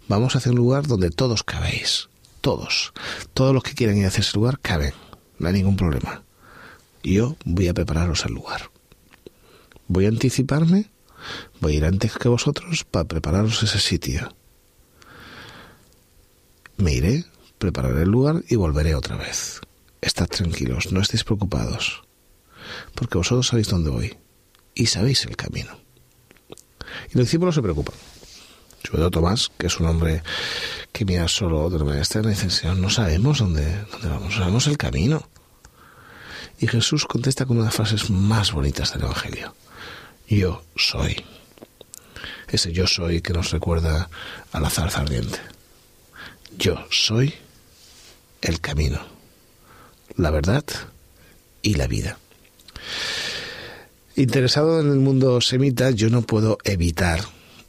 Vamos 0.06 0.36
hacia 0.36 0.52
un 0.52 0.58
lugar 0.58 0.86
donde 0.86 1.10
todos 1.10 1.42
cabéis. 1.42 2.08
Todos. 2.40 2.92
Todos 3.34 3.52
los 3.52 3.64
que 3.64 3.74
quieran 3.74 3.96
ir 3.96 4.06
hacia 4.06 4.20
ese 4.20 4.36
lugar 4.36 4.60
caben. 4.60 4.94
No 5.40 5.48
hay 5.48 5.54
ningún 5.54 5.76
problema. 5.76 6.22
Yo 7.02 7.34
voy 7.44 7.66
a 7.66 7.74
prepararos 7.74 8.24
el 8.26 8.34
lugar. 8.34 8.70
Voy 9.88 10.04
a 10.04 10.08
anticiparme. 10.08 10.88
Voy 11.60 11.72
a 11.72 11.76
ir 11.78 11.84
antes 11.84 12.12
que 12.16 12.28
vosotros 12.28 12.84
para 12.84 13.08
prepararos 13.08 13.60
ese 13.60 13.80
sitio. 13.80 14.36
Me 16.80 16.94
iré, 16.94 17.24
prepararé 17.58 18.02
el 18.02 18.08
lugar 18.08 18.42
y 18.48 18.56
volveré 18.56 18.94
otra 18.94 19.16
vez. 19.16 19.60
Estad 20.00 20.28
tranquilos, 20.28 20.92
no 20.92 21.02
estéis 21.02 21.24
preocupados. 21.24 22.02
Porque 22.94 23.18
vosotros 23.18 23.48
sabéis 23.48 23.68
dónde 23.68 23.90
voy 23.90 24.16
y 24.74 24.86
sabéis 24.86 25.26
el 25.26 25.36
camino. 25.36 25.78
Y 27.12 27.18
los 27.18 27.26
discípulos 27.26 27.54
se 27.54 27.60
preocupan. 27.60 27.94
Sobre 28.82 28.98
todo 28.98 29.10
Tomás, 29.10 29.50
que 29.58 29.66
es 29.66 29.78
un 29.78 29.86
hombre 29.86 30.22
que 30.90 31.04
mira 31.04 31.28
solo 31.28 31.68
de 31.68 31.78
manera 31.80 31.98
externa, 31.98 32.30
dice, 32.30 32.48
Señor, 32.48 32.78
no 32.78 32.88
sabemos 32.88 33.40
dónde, 33.40 33.84
dónde 33.92 34.08
vamos, 34.08 34.34
sabemos 34.34 34.66
el 34.66 34.78
camino. 34.78 35.28
Y 36.58 36.66
Jesús 36.66 37.04
contesta 37.04 37.44
con 37.44 37.58
una 37.58 37.64
de 37.64 37.68
las 37.68 37.76
frases 37.76 38.08
más 38.08 38.52
bonitas 38.52 38.94
del 38.94 39.02
Evangelio. 39.02 39.54
Yo 40.26 40.62
soy. 40.76 41.22
Ese 42.48 42.72
yo 42.72 42.86
soy 42.86 43.20
que 43.20 43.34
nos 43.34 43.50
recuerda 43.50 44.08
a 44.50 44.60
la 44.60 44.70
zarza 44.70 45.02
ardiente. 45.02 45.38
Yo 46.60 46.76
soy 46.90 47.32
el 48.42 48.60
camino, 48.60 48.98
la 50.16 50.30
verdad 50.30 50.62
y 51.62 51.76
la 51.76 51.86
vida. 51.86 52.18
Interesado 54.14 54.78
en 54.78 54.92
el 54.92 54.98
mundo 54.98 55.40
semita, 55.40 55.90
yo 55.90 56.10
no 56.10 56.20
puedo 56.20 56.58
evitar 56.64 57.22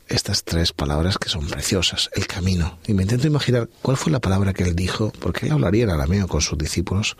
estas 0.09 0.43
tres 0.43 0.73
palabras 0.73 1.17
que 1.17 1.29
son 1.29 1.47
preciosas, 1.47 2.09
el 2.15 2.27
camino. 2.27 2.79
Y 2.85 2.93
me 2.93 3.03
intento 3.03 3.27
imaginar 3.27 3.69
cuál 3.81 3.95
fue 3.95 4.11
la 4.11 4.19
palabra 4.19 4.51
que 4.51 4.63
él 4.63 4.75
dijo, 4.75 5.13
porque 5.21 5.45
él 5.45 5.53
hablaría 5.53 5.85
en 5.85 5.91
arameo 5.91 6.27
con 6.27 6.41
sus 6.41 6.57
discípulos, 6.57 7.15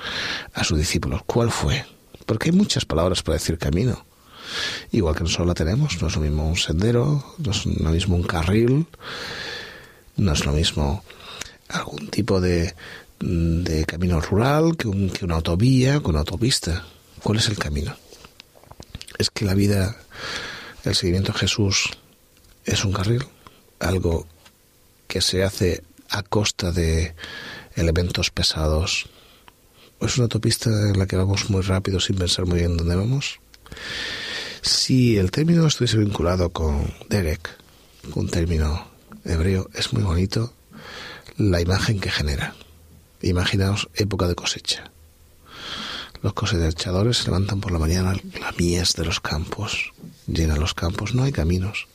a 0.53 0.65
sus 0.65 0.77
discípulos. 0.77 1.21
¿Cuál 1.25 1.51
fue? 1.51 1.85
Porque 2.25 2.49
hay 2.49 2.55
muchas 2.57 2.83
palabras 2.83 3.23
para 3.23 3.37
decir 3.37 3.57
camino. 3.57 4.05
Igual 4.91 5.15
que 5.15 5.23
nosotros 5.23 5.47
la 5.47 5.53
tenemos, 5.53 6.01
no 6.01 6.09
es 6.09 6.15
lo 6.17 6.21
mismo 6.21 6.49
un 6.49 6.57
sendero, 6.57 7.33
no 7.37 7.51
es 7.51 7.65
lo 7.65 7.91
mismo 7.91 8.17
un 8.17 8.23
carril, 8.23 8.87
no 10.17 10.33
es 10.33 10.45
lo 10.45 10.51
mismo 10.51 11.05
algún 11.73 12.07
tipo 12.07 12.39
de, 12.41 12.73
de 13.19 13.85
camino 13.85 14.21
rural 14.21 14.77
que, 14.77 14.89
que 15.11 15.25
una 15.25 15.35
autovía, 15.35 15.99
que 15.99 16.07
una 16.07 16.19
autopista. 16.19 16.85
¿Cuál 17.23 17.37
es 17.37 17.47
el 17.49 17.57
camino? 17.57 17.95
es 19.21 19.29
que 19.29 19.45
la 19.45 19.53
vida, 19.53 19.95
el 20.83 20.95
seguimiento 20.95 21.31
a 21.31 21.37
Jesús 21.37 21.91
es 22.65 22.83
un 22.83 22.91
carril, 22.91 23.23
algo 23.79 24.27
que 25.07 25.21
se 25.21 25.43
hace 25.43 25.83
a 26.09 26.23
costa 26.23 26.71
de 26.71 27.15
elementos 27.75 28.31
pesados. 28.31 29.07
Es 29.99 30.17
una 30.17 30.23
autopista 30.23 30.69
en 30.69 30.97
la 30.97 31.05
que 31.05 31.15
vamos 31.15 31.49
muy 31.49 31.61
rápido 31.61 31.99
sin 31.99 32.17
pensar 32.17 32.45
muy 32.45 32.59
bien 32.59 32.77
dónde 32.77 32.95
vamos. 32.95 33.39
Si 34.61 35.17
el 35.17 35.31
término 35.31 35.67
estuviese 35.67 35.97
vinculado 35.97 36.49
con 36.49 36.91
Derek, 37.07 37.47
un 38.15 38.27
término 38.27 38.87
hebreo, 39.23 39.69
es 39.73 39.93
muy 39.93 40.01
bonito 40.01 40.53
la 41.37 41.61
imagen 41.61 41.99
que 41.99 42.11
genera. 42.11 42.55
Imaginaos 43.21 43.89
época 43.95 44.27
de 44.27 44.35
cosecha. 44.35 44.91
Los 46.21 46.33
cosechadores 46.33 47.17
se 47.17 47.25
levantan 47.25 47.61
por 47.61 47.71
la 47.71 47.79
mañana, 47.79 48.13
la 48.39 48.51
mies 48.57 48.93
de 48.93 49.05
los 49.05 49.19
campos, 49.19 49.91
llena 50.27 50.55
los 50.55 50.73
campos, 50.73 51.15
no 51.15 51.23
hay 51.23 51.31
caminos. 51.31 51.87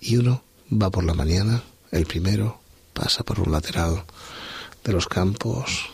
Y 0.00 0.16
uno 0.16 0.42
va 0.70 0.90
por 0.90 1.04
la 1.04 1.14
mañana, 1.14 1.62
el 1.92 2.06
primero, 2.06 2.60
pasa 2.92 3.22
por 3.22 3.40
un 3.40 3.52
lateral 3.52 4.04
de 4.84 4.92
los 4.92 5.06
campos, 5.06 5.86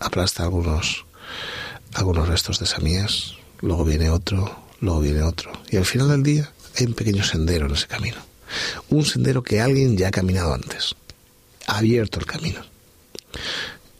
aplasta 0.00 0.42
algunos, 0.42 1.06
algunos 1.94 2.28
restos 2.28 2.58
de 2.58 2.66
esa 2.66 2.80
mies, 2.80 3.34
luego 3.60 3.84
viene 3.84 4.10
otro, 4.10 4.62
luego 4.80 5.00
viene 5.00 5.22
otro. 5.22 5.52
Y 5.70 5.76
al 5.76 5.86
final 5.86 6.08
del 6.08 6.22
día 6.22 6.52
hay 6.76 6.86
un 6.86 6.94
pequeño 6.94 7.24
sendero 7.24 7.66
en 7.66 7.72
ese 7.72 7.86
camino. 7.86 8.18
Un 8.90 9.04
sendero 9.04 9.42
que 9.42 9.60
alguien 9.60 9.96
ya 9.96 10.08
ha 10.08 10.10
caminado 10.10 10.52
antes. 10.54 10.94
Abierto 11.68 12.18
el 12.18 12.24
camino. 12.24 12.60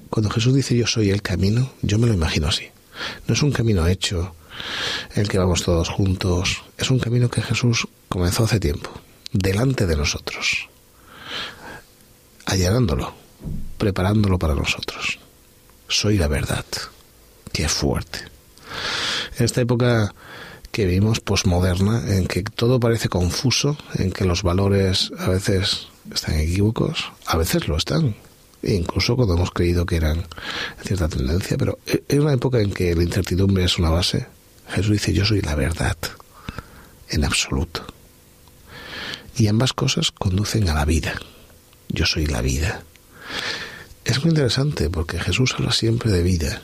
Cuando 0.09 0.31
Jesús 0.31 0.55
dice 0.55 0.75
yo 0.75 0.87
soy 0.87 1.11
el 1.11 1.21
camino, 1.21 1.71
yo 1.83 1.99
me 1.99 2.07
lo 2.07 2.15
imagino 2.15 2.49
así. 2.49 2.67
No 3.27 3.35
es 3.35 3.43
un 3.43 3.53
camino 3.53 3.87
hecho 3.87 4.35
el 5.15 5.29
que 5.29 5.39
vamos 5.39 5.63
todos 5.63 5.91
juntos, 5.91 6.63
es 6.79 6.91
un 6.91 6.99
camino 6.99 7.31
que 7.31 7.43
Jesús 7.43 7.87
comenzó 8.09 8.45
hace 8.45 8.59
tiempo, 8.59 8.91
delante 9.33 9.87
de 9.87 9.97
nosotros, 9.97 10.69
allanándolo, 12.47 13.13
preparándolo 13.77 14.39
para 14.39 14.55
nosotros. 14.55 15.19
Soy 15.89 16.17
la 16.17 16.27
verdad. 16.27 16.65
Qué 17.53 17.69
fuerte. 17.69 18.21
En 19.39 19.45
esta 19.45 19.61
época 19.61 20.15
que 20.73 20.87
vivimos 20.87 21.21
posmoderna, 21.21 22.17
en 22.17 22.27
que 22.27 22.43
todo 22.43 22.81
parece 22.81 23.11
confuso, 23.11 23.77
en 23.95 24.11
que 24.11 24.25
los 24.25 24.43
valores 24.43 25.13
a 25.19 25.29
veces 25.29 25.89
están 26.15 26.39
equívocos, 26.39 27.13
a 27.27 27.37
veces 27.37 27.69
lo 27.69 27.77
están, 27.77 28.17
e 28.63 28.75
incluso 28.75 29.17
cuando 29.17 29.35
hemos 29.35 29.53
creído 29.53 29.87
que 29.87 29.97
eran 29.97 30.27
cierta 30.83 31.09
tendencia, 31.09 31.57
pero 31.57 31.79
en 31.87 32.21
una 32.21 32.33
época 32.33 32.61
en 32.61 32.73
que 32.73 32.95
la 32.95 33.03
incertidumbre 33.03 33.65
es 33.65 33.79
una 33.79 33.91
base, 33.91 34.27
Jesús 34.69 34.93
dice 34.93 35.13
yo 35.13 35.25
soy 35.25 35.41
la 35.41 35.55
verdad, 35.55 35.97
en 37.09 37.25
absoluto. 37.25 37.87
Y 39.37 39.47
ambas 39.47 39.73
cosas 39.73 40.11
conducen 40.11 40.69
a 40.69 40.75
la 40.75 40.85
vida. 40.85 41.15
Yo 41.89 42.05
soy 42.07 42.27
la 42.27 42.43
vida. 42.43 42.83
Es 44.05 44.25
muy 44.25 44.31
interesante 44.31 44.91
porque 44.91 45.21
Jesús 45.21 45.55
habla 45.57 45.71
siempre 45.71 46.11
de 46.11 46.23
vida. 46.23 46.61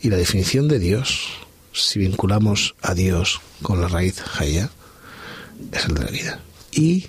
Y 0.00 0.08
la 0.08 0.16
definición 0.16 0.68
de 0.68 0.78
Dios, 0.78 1.28
si 1.72 1.98
vinculamos 1.98 2.74
a 2.80 2.94
Dios 2.94 3.40
con 3.62 3.80
la 3.80 3.88
raíz 3.88 4.22
Jaya, 4.22 4.70
es 5.72 5.84
el 5.84 5.94
de 5.94 6.04
la 6.04 6.10
vida. 6.10 6.40
Y 6.72 7.08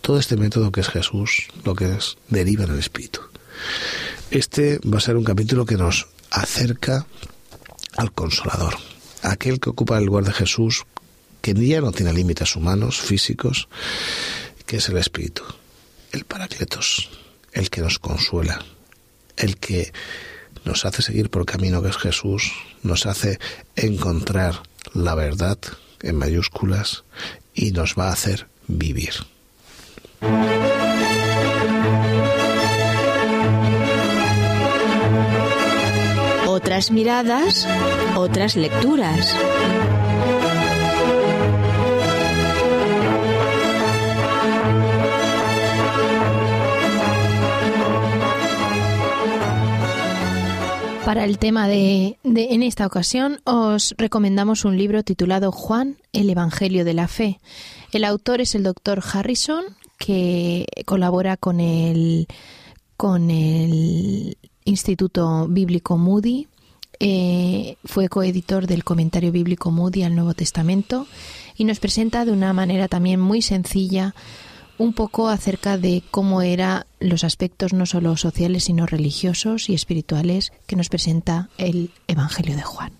todo 0.00 0.18
este 0.18 0.36
método 0.36 0.72
que 0.72 0.80
es 0.80 0.88
Jesús, 0.88 1.48
lo 1.64 1.74
que 1.74 1.92
es, 1.92 2.16
deriva 2.28 2.64
en 2.64 2.72
el 2.72 2.78
Espíritu. 2.78 3.20
Este 4.30 4.78
va 4.78 4.98
a 4.98 5.00
ser 5.00 5.16
un 5.16 5.24
capítulo 5.24 5.66
que 5.66 5.76
nos 5.76 6.06
acerca 6.30 7.06
al 7.96 8.12
Consolador, 8.12 8.76
aquel 9.22 9.60
que 9.60 9.70
ocupa 9.70 9.98
el 9.98 10.04
lugar 10.04 10.24
de 10.24 10.32
Jesús, 10.32 10.84
que 11.42 11.54
ya 11.54 11.80
no 11.80 11.92
tiene 11.92 12.12
límites 12.12 12.56
humanos, 12.56 13.00
físicos, 13.00 13.68
que 14.66 14.76
es 14.76 14.88
el 14.88 14.98
Espíritu, 14.98 15.42
el 16.12 16.24
Paracletos, 16.24 17.10
el 17.52 17.70
que 17.70 17.80
nos 17.80 17.98
consuela, 17.98 18.64
el 19.36 19.56
que 19.56 19.92
nos 20.64 20.84
hace 20.84 21.02
seguir 21.02 21.30
por 21.30 21.42
el 21.42 21.46
camino 21.46 21.82
que 21.82 21.88
es 21.88 21.96
Jesús, 21.96 22.52
nos 22.82 23.06
hace 23.06 23.38
encontrar 23.76 24.62
la 24.94 25.14
verdad 25.14 25.58
en 26.02 26.16
mayúsculas 26.16 27.04
y 27.54 27.72
nos 27.72 27.94
va 27.98 28.08
a 28.08 28.12
hacer 28.12 28.48
vivir. 28.66 29.14
Otras 36.46 36.90
miradas, 36.90 37.66
otras 38.16 38.56
lecturas. 38.56 39.36
Para 51.10 51.24
el 51.24 51.38
tema 51.38 51.66
de, 51.66 52.18
en 52.22 52.62
esta 52.62 52.86
ocasión 52.86 53.40
os 53.42 53.96
recomendamos 53.98 54.64
un 54.64 54.78
libro 54.78 55.02
titulado 55.02 55.50
Juan, 55.50 55.96
el 56.12 56.30
Evangelio 56.30 56.84
de 56.84 56.94
la 56.94 57.08
Fe. 57.08 57.40
El 57.90 58.04
autor 58.04 58.40
es 58.40 58.54
el 58.54 58.62
doctor 58.62 59.02
Harrison, 59.12 59.64
que 60.00 60.64
colabora 60.86 61.36
con 61.36 61.60
el, 61.60 62.26
con 62.96 63.30
el 63.30 64.38
Instituto 64.64 65.46
Bíblico 65.46 65.98
Moody. 65.98 66.48
Eh, 66.98 67.76
fue 67.84 68.08
coeditor 68.08 68.66
del 68.66 68.82
comentario 68.82 69.30
bíblico 69.30 69.70
Moody 69.70 70.02
al 70.02 70.14
Nuevo 70.14 70.34
Testamento 70.34 71.06
y 71.56 71.64
nos 71.64 71.80
presenta 71.80 72.24
de 72.24 72.32
una 72.32 72.52
manera 72.52 72.88
también 72.88 73.20
muy 73.20 73.40
sencilla 73.42 74.14
un 74.78 74.94
poco 74.94 75.28
acerca 75.28 75.76
de 75.76 76.02
cómo 76.10 76.40
eran 76.40 76.84
los 76.98 77.22
aspectos 77.24 77.74
no 77.74 77.84
solo 77.84 78.16
sociales, 78.16 78.64
sino 78.64 78.86
religiosos 78.86 79.68
y 79.68 79.74
espirituales 79.74 80.52
que 80.66 80.76
nos 80.76 80.88
presenta 80.88 81.50
el 81.58 81.90
Evangelio 82.06 82.56
de 82.56 82.62
Juan. 82.62 82.92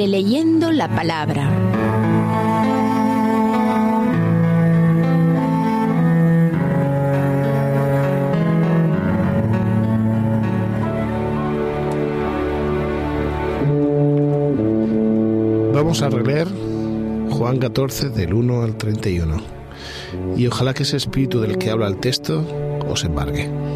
Releyendo 0.00 0.72
la 0.72 0.88
palabra. 0.88 1.46
Vamos 15.74 16.00
a 16.00 16.08
releer 16.08 16.48
Juan 17.28 17.58
14 17.58 18.08
del 18.08 18.32
1 18.32 18.62
al 18.62 18.78
31. 18.78 19.36
Y 20.34 20.46
ojalá 20.46 20.72
que 20.72 20.84
ese 20.84 20.96
espíritu 20.96 21.42
del 21.42 21.58
que 21.58 21.68
habla 21.68 21.88
el 21.88 22.00
texto 22.00 22.42
os 22.88 23.04
embargue. 23.04 23.69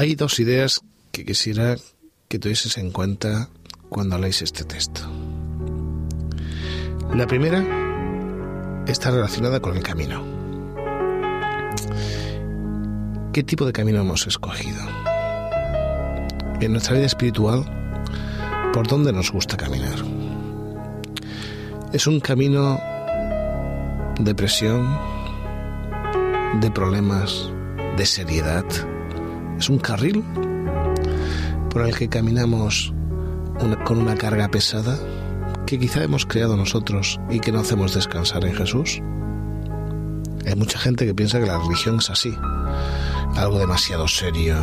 Hay 0.00 0.14
dos 0.14 0.40
ideas 0.40 0.80
que 1.12 1.26
quisiera 1.26 1.76
que 2.26 2.38
tuvieses 2.38 2.78
en 2.78 2.90
cuenta 2.90 3.50
cuando 3.90 4.16
leáis 4.16 4.40
este 4.40 4.64
texto. 4.64 5.02
La 7.14 7.26
primera 7.26 8.82
está 8.86 9.10
relacionada 9.10 9.60
con 9.60 9.76
el 9.76 9.82
camino. 9.82 10.24
¿Qué 13.34 13.42
tipo 13.42 13.66
de 13.66 13.74
camino 13.74 14.00
hemos 14.00 14.26
escogido? 14.26 14.80
En 16.62 16.72
nuestra 16.72 16.94
vida 16.94 17.04
espiritual, 17.04 17.66
por 18.72 18.86
dónde 18.86 19.12
nos 19.12 19.30
gusta 19.30 19.58
caminar. 19.58 19.98
Es 21.92 22.06
un 22.06 22.20
camino 22.20 22.80
de 24.18 24.34
presión, 24.34 24.98
de 26.62 26.70
problemas, 26.70 27.50
de 27.98 28.06
seriedad. 28.06 28.64
Es 29.60 29.68
un 29.68 29.78
carril 29.78 30.24
por 31.68 31.86
el 31.86 31.94
que 31.94 32.08
caminamos 32.08 32.94
con 33.84 33.98
una 33.98 34.16
carga 34.16 34.48
pesada 34.48 34.98
que 35.66 35.78
quizá 35.78 36.02
hemos 36.02 36.24
creado 36.24 36.56
nosotros 36.56 37.20
y 37.28 37.40
que 37.40 37.52
no 37.52 37.60
hacemos 37.60 37.92
descansar 37.92 38.42
en 38.46 38.54
Jesús. 38.54 39.02
Hay 40.46 40.54
mucha 40.56 40.78
gente 40.78 41.04
que 41.04 41.14
piensa 41.14 41.38
que 41.38 41.46
la 41.46 41.58
religión 41.58 41.98
es 41.98 42.08
así, 42.08 42.34
algo 43.36 43.58
demasiado 43.58 44.08
serio, 44.08 44.56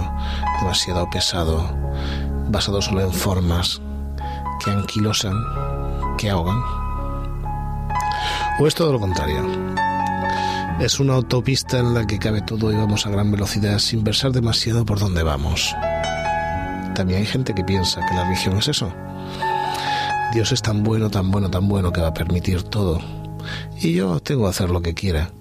demasiado 0.62 1.08
pesado, 1.12 1.78
basado 2.50 2.82
solo 2.82 3.02
en 3.02 3.14
formas, 3.14 3.80
que 4.66 4.72
anquilosan, 4.72 5.38
que 6.18 6.32
ahogan. 6.32 6.60
¿O 8.60 8.66
es 8.66 8.74
todo 8.74 8.94
lo 8.94 9.00
contrario? 9.00 9.67
Es 10.80 11.00
una 11.00 11.16
autopista 11.16 11.80
en 11.80 11.94
la 11.94 12.06
que 12.06 12.20
cabe 12.20 12.42
todo 12.42 12.72
y 12.72 12.76
vamos 12.76 13.06
a 13.06 13.10
gran 13.10 13.32
velocidad 13.32 13.80
sin 13.80 14.04
pensar 14.04 14.32
demasiado 14.32 14.86
por 14.86 15.00
dónde 15.00 15.24
vamos. 15.24 15.76
También 16.94 17.20
hay 17.20 17.26
gente 17.26 17.56
que 17.56 17.64
piensa 17.64 18.06
que 18.06 18.14
la 18.14 18.26
religión 18.26 18.58
es 18.58 18.68
eso. 18.68 18.94
Dios 20.34 20.52
es 20.52 20.62
tan 20.62 20.84
bueno, 20.84 21.10
tan 21.10 21.32
bueno, 21.32 21.50
tan 21.50 21.68
bueno 21.68 21.92
que 21.92 22.02
va 22.02 22.10
a 22.10 22.14
permitir 22.14 22.62
todo. 22.62 23.00
Y 23.80 23.94
yo 23.94 24.20
tengo 24.20 24.44
que 24.44 24.50
hacer 24.50 24.70
lo 24.70 24.82
que 24.82 24.94
quiera, 24.94 25.32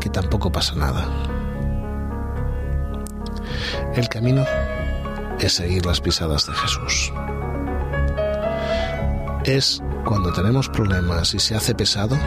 que 0.00 0.10
tampoco 0.10 0.50
pasa 0.50 0.74
nada. 0.74 1.06
El 3.94 4.08
camino 4.08 4.44
es 5.38 5.52
seguir 5.52 5.86
las 5.86 6.00
pisadas 6.00 6.46
de 6.46 6.52
Jesús 6.54 7.12
es 9.46 9.80
cuando 10.04 10.32
tenemos 10.32 10.68
problemas 10.68 11.32
y 11.34 11.38
se 11.38 11.54
hace 11.54 11.74
pesado, 11.74 12.18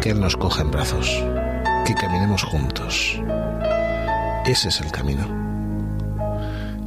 que 0.00 0.10
Él 0.10 0.20
nos 0.20 0.36
coja 0.36 0.62
en 0.62 0.70
brazos, 0.70 1.22
que 1.86 1.94
caminemos 1.94 2.42
juntos. 2.42 3.20
Ese 4.46 4.68
es 4.68 4.80
el 4.80 4.90
camino. 4.90 5.26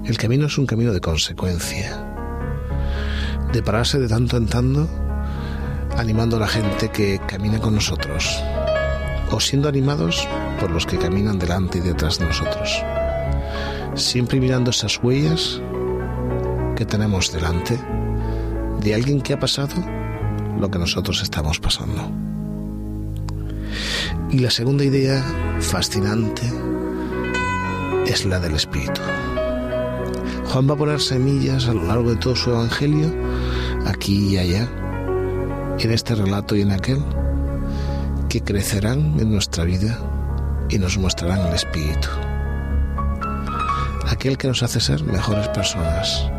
El 0.04 0.18
camino 0.18 0.48
es 0.48 0.58
un 0.58 0.66
camino 0.66 0.92
de 0.92 1.00
consecuencia, 1.00 2.04
de 3.52 3.62
pararse 3.62 4.00
de 4.00 4.08
tanto 4.08 4.38
en 4.38 4.48
tanto 4.48 4.90
animando 5.98 6.38
a 6.38 6.40
la 6.40 6.48
gente 6.48 6.90
que 6.90 7.20
camina 7.28 7.60
con 7.60 7.76
nosotros, 7.76 8.42
o 9.32 9.40
siendo 9.40 9.70
animados 9.70 10.28
por 10.60 10.72
los 10.72 10.86
que 10.86 10.98
caminan 10.98 11.38
delante 11.38 11.78
y 11.78 11.82
detrás 11.82 12.18
de 12.18 12.26
nosotros, 12.26 12.84
siempre 13.94 14.40
mirando 14.40 14.72
esas 14.72 15.00
huellas 15.04 15.62
que 16.76 16.86
tenemos 16.86 17.32
delante 17.32 17.80
de 18.82 18.96
alguien 18.96 19.22
que 19.22 19.34
ha 19.34 19.40
pasado 19.40 19.76
lo 20.60 20.70
que 20.72 20.80
nosotros 20.80 21.22
estamos 21.22 21.60
pasando. 21.60 22.33
Y 24.30 24.40
la 24.40 24.50
segunda 24.50 24.84
idea 24.84 25.24
fascinante 25.60 26.42
es 28.08 28.26
la 28.26 28.40
del 28.40 28.56
Espíritu. 28.56 29.02
Juan 30.46 30.70
va 30.70 30.74
a 30.74 30.78
poner 30.78 31.00
semillas 31.00 31.68
a 31.68 31.74
lo 31.74 31.84
largo 31.84 32.12
de 32.12 32.16
todo 32.18 32.36
su 32.36 32.52
Evangelio, 32.52 33.12
aquí 33.86 34.30
y 34.30 34.38
allá, 34.38 34.68
en 35.80 35.92
este 35.92 36.16
relato 36.16 36.56
y 36.56 36.62
en 36.62 36.72
aquel, 36.72 37.04
que 38.30 38.42
crecerán 38.42 39.20
en 39.20 39.32
nuestra 39.32 39.64
vida 39.64 39.98
y 40.70 40.78
nos 40.78 40.98
mostrarán 40.98 41.48
el 41.48 41.54
Espíritu. 41.54 42.08
Aquel 44.08 44.38
que 44.38 44.48
nos 44.48 44.64
hace 44.64 44.80
ser 44.80 45.04
mejores 45.04 45.48
personas, 45.50 46.30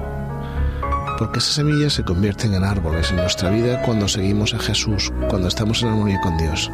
porque 1.19 1.39
esas 1.39 1.55
semillas 1.55 1.95
se 1.95 2.05
convierten 2.05 2.55
en 2.55 2.65
árboles 2.65 3.11
en 3.11 3.17
nuestra 3.17 3.51
vida 3.51 3.83
cuando 3.83 4.09
seguimos 4.09 4.55
a 4.55 4.59
Jesús, 4.59 5.13
cuando 5.29 5.49
estamos 5.49 5.83
en 5.83 5.89
armonía 5.89 6.21
con 6.21 6.37
Dios. 6.37 6.71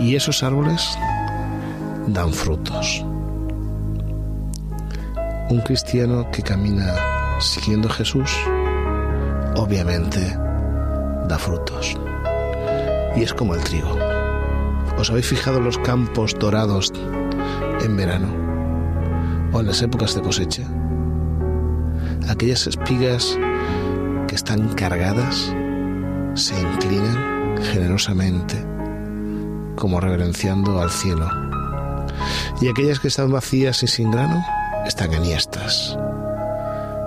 Y 0.00 0.16
esos 0.16 0.42
árboles 0.42 0.98
dan 2.06 2.32
frutos. 2.32 3.04
Un 5.50 5.60
cristiano 5.60 6.26
que 6.32 6.42
camina 6.42 6.94
siguiendo 7.38 7.88
a 7.88 7.92
Jesús, 7.92 8.34
obviamente, 9.56 10.20
da 11.28 11.38
frutos. 11.38 11.98
Y 13.14 13.22
es 13.22 13.34
como 13.34 13.54
el 13.54 13.60
trigo. 13.60 13.94
¿Os 14.98 15.10
habéis 15.10 15.26
fijado 15.26 15.60
los 15.60 15.76
campos 15.78 16.34
dorados 16.38 16.92
en 17.82 17.96
verano 17.96 18.28
o 19.52 19.60
en 19.60 19.66
las 19.66 19.82
épocas 19.82 20.14
de 20.14 20.22
cosecha? 20.22 20.62
Aquellas 22.26 22.66
espigas 22.66 23.38
que 24.28 24.34
están 24.34 24.68
cargadas 24.70 25.54
se 26.34 26.58
inclinan 26.58 27.58
generosamente 27.64 28.69
como 29.80 29.98
reverenciando 29.98 30.80
al 30.80 30.90
cielo. 30.90 31.28
Y 32.60 32.68
aquellas 32.68 33.00
que 33.00 33.08
están 33.08 33.32
vacías 33.32 33.82
y 33.82 33.88
sin 33.88 34.12
grano 34.12 34.44
están 34.86 35.12
enhiestas, 35.12 35.96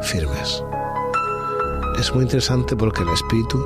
firmes. 0.02 0.62
Es 2.00 2.14
muy 2.14 2.24
interesante 2.24 2.76
porque 2.76 3.04
el 3.04 3.10
Espíritu 3.10 3.64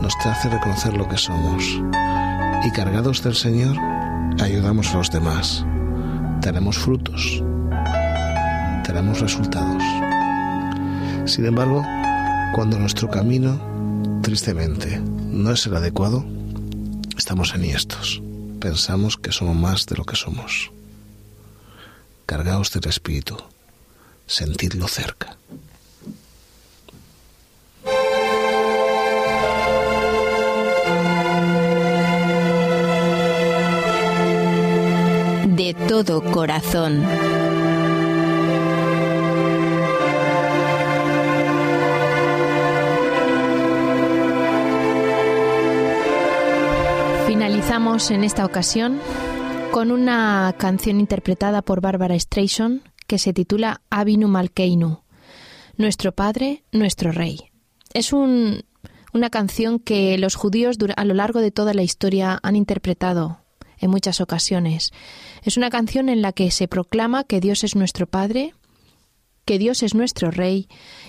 nos 0.00 0.14
hace 0.24 0.48
reconocer 0.48 0.96
lo 0.96 1.06
que 1.06 1.18
somos 1.18 1.62
y 2.64 2.70
cargados 2.72 3.22
del 3.22 3.34
Señor 3.34 3.76
ayudamos 4.40 4.92
a 4.94 4.98
los 4.98 5.10
demás. 5.10 5.64
Tenemos 6.40 6.78
frutos, 6.78 7.42
tenemos 8.84 9.20
resultados. 9.20 9.82
Sin 11.26 11.44
embargo, 11.44 11.84
cuando 12.54 12.78
nuestro 12.78 13.10
camino, 13.10 13.60
tristemente, 14.22 14.98
no 15.30 15.52
es 15.52 15.66
el 15.66 15.76
adecuado, 15.76 16.24
estamos 17.18 17.54
enhiestos. 17.54 18.22
Pensamos 18.60 19.16
que 19.16 19.32
somos 19.32 19.56
más 19.56 19.86
de 19.86 19.96
lo 19.96 20.04
que 20.04 20.16
somos. 20.16 20.70
Cargaos 22.26 22.70
del 22.72 22.86
Espíritu, 22.90 23.38
sentidlo 24.26 24.86
cerca. 24.86 25.38
De 35.46 35.74
todo 35.88 36.22
corazón. 36.30 37.39
Finalizamos 47.70 48.10
en 48.10 48.24
esta 48.24 48.44
ocasión 48.44 48.98
con 49.70 49.92
una 49.92 50.52
canción 50.58 50.98
interpretada 50.98 51.62
por 51.62 51.80
Barbara 51.80 52.18
Streisand 52.18 52.82
que 53.06 53.16
se 53.16 53.32
titula 53.32 53.80
Avinu 53.90 54.26
Malkeinu, 54.26 55.04
Nuestro 55.76 56.10
Padre, 56.10 56.64
Nuestro 56.72 57.12
Rey. 57.12 57.38
Es 57.94 58.12
un, 58.12 58.64
una 59.12 59.30
canción 59.30 59.78
que 59.78 60.18
los 60.18 60.34
judíos 60.34 60.78
a 60.96 61.04
lo 61.04 61.14
largo 61.14 61.40
de 61.40 61.52
toda 61.52 61.72
la 61.72 61.84
historia 61.84 62.40
han 62.42 62.56
interpretado 62.56 63.38
en 63.78 63.90
muchas 63.90 64.20
ocasiones. 64.20 64.90
Es 65.44 65.56
una 65.56 65.70
canción 65.70 66.08
en 66.08 66.22
la 66.22 66.32
que 66.32 66.50
se 66.50 66.66
proclama 66.66 67.22
que 67.22 67.38
Dios 67.38 67.62
es 67.62 67.76
nuestro 67.76 68.08
Padre, 68.08 68.52
que 69.44 69.60
Dios 69.60 69.84
es 69.84 69.94
nuestro 69.94 70.32
Rey 70.32 70.66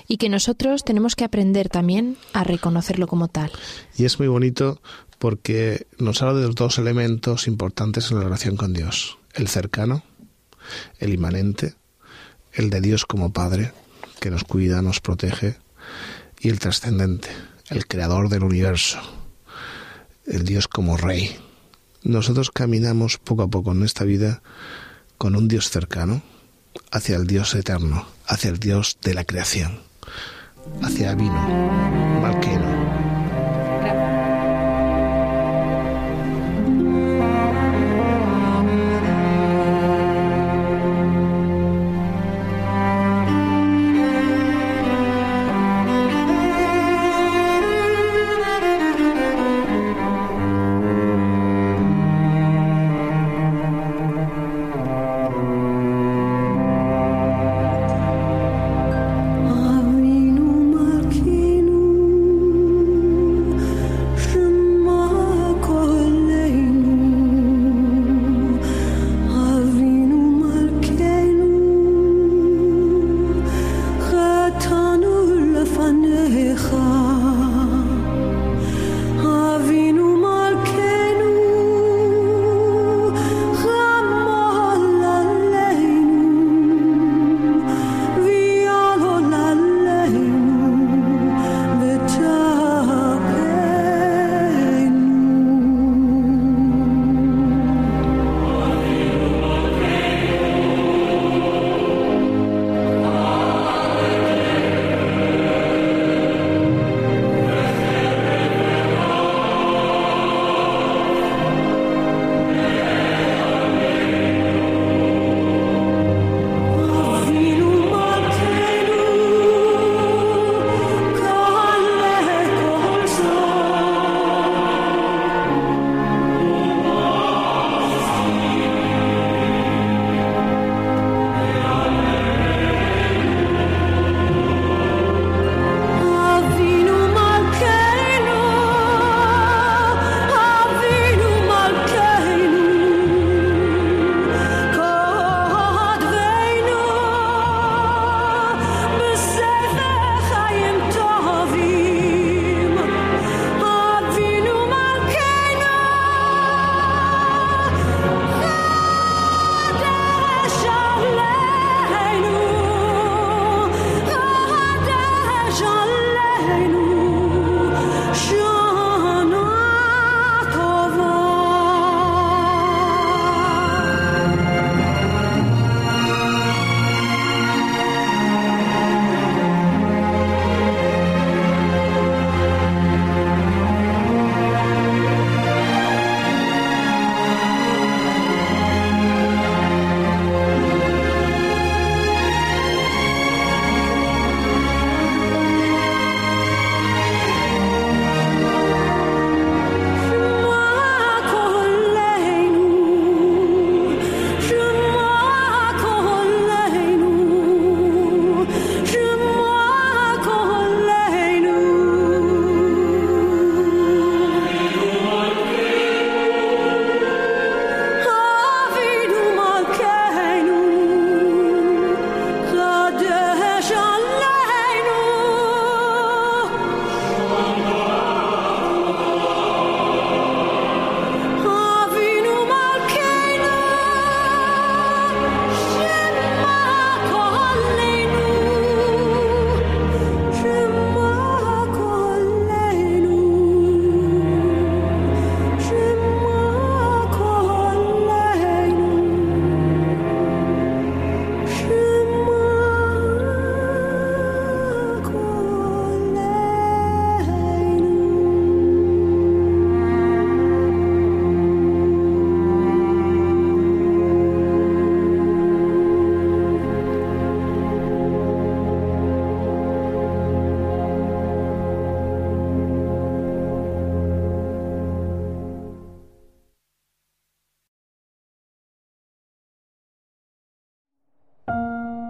y 0.08 0.18
que 0.18 0.30
nosotros 0.30 0.84
tenemos 0.84 1.16
que 1.16 1.24
aprender 1.24 1.70
también 1.70 2.18
a 2.34 2.44
reconocerlo 2.44 3.08
como 3.08 3.30
tal. 3.30 3.52
Y 3.98 4.06
es 4.06 4.20
muy 4.20 4.28
bonito 4.28 4.80
porque 5.22 5.86
nos 6.00 6.24
habla 6.24 6.40
de 6.40 6.48
los 6.48 6.56
dos 6.56 6.80
elementos 6.80 7.46
importantes 7.46 8.10
en 8.10 8.18
la 8.18 8.24
relación 8.24 8.58
con 8.58 8.74
Dios. 8.74 9.20
El 9.36 9.48
cercano, 9.50 10.04
el 10.98 11.14
inmanente, 11.14 11.76
el 12.54 12.72
de 12.72 12.82
Dios 12.82 13.06
como 13.06 13.32
Padre, 13.32 13.72
que 14.20 14.32
nos 14.32 14.44
cuida, 14.44 14.82
nos 14.82 15.00
protege, 15.00 15.58
y 16.40 16.50
el 16.50 16.58
trascendente, 16.58 17.30
el 17.70 17.86
creador 17.86 18.30
del 18.30 18.44
universo, 18.44 19.00
el 20.26 20.44
Dios 20.44 20.68
como 20.68 20.98
Rey. 20.98 21.38
Nosotros 22.02 22.50
caminamos 22.50 23.20
poco 23.20 23.44
a 23.44 23.48
poco 23.48 23.74
en 23.74 23.84
esta 23.84 24.06
vida 24.06 24.42
con 25.20 25.36
un 25.36 25.48
Dios 25.48 25.70
cercano 25.70 26.24
hacia 26.90 27.16
el 27.16 27.28
Dios 27.28 27.54
eterno, 27.54 28.08
hacia 28.26 28.50
el 28.50 28.58
Dios 28.58 28.98
de 29.04 29.14
la 29.14 29.24
creación, 29.24 29.82
hacia 30.82 31.14
Vino, 31.14 32.20
Malqueno, 32.24 32.71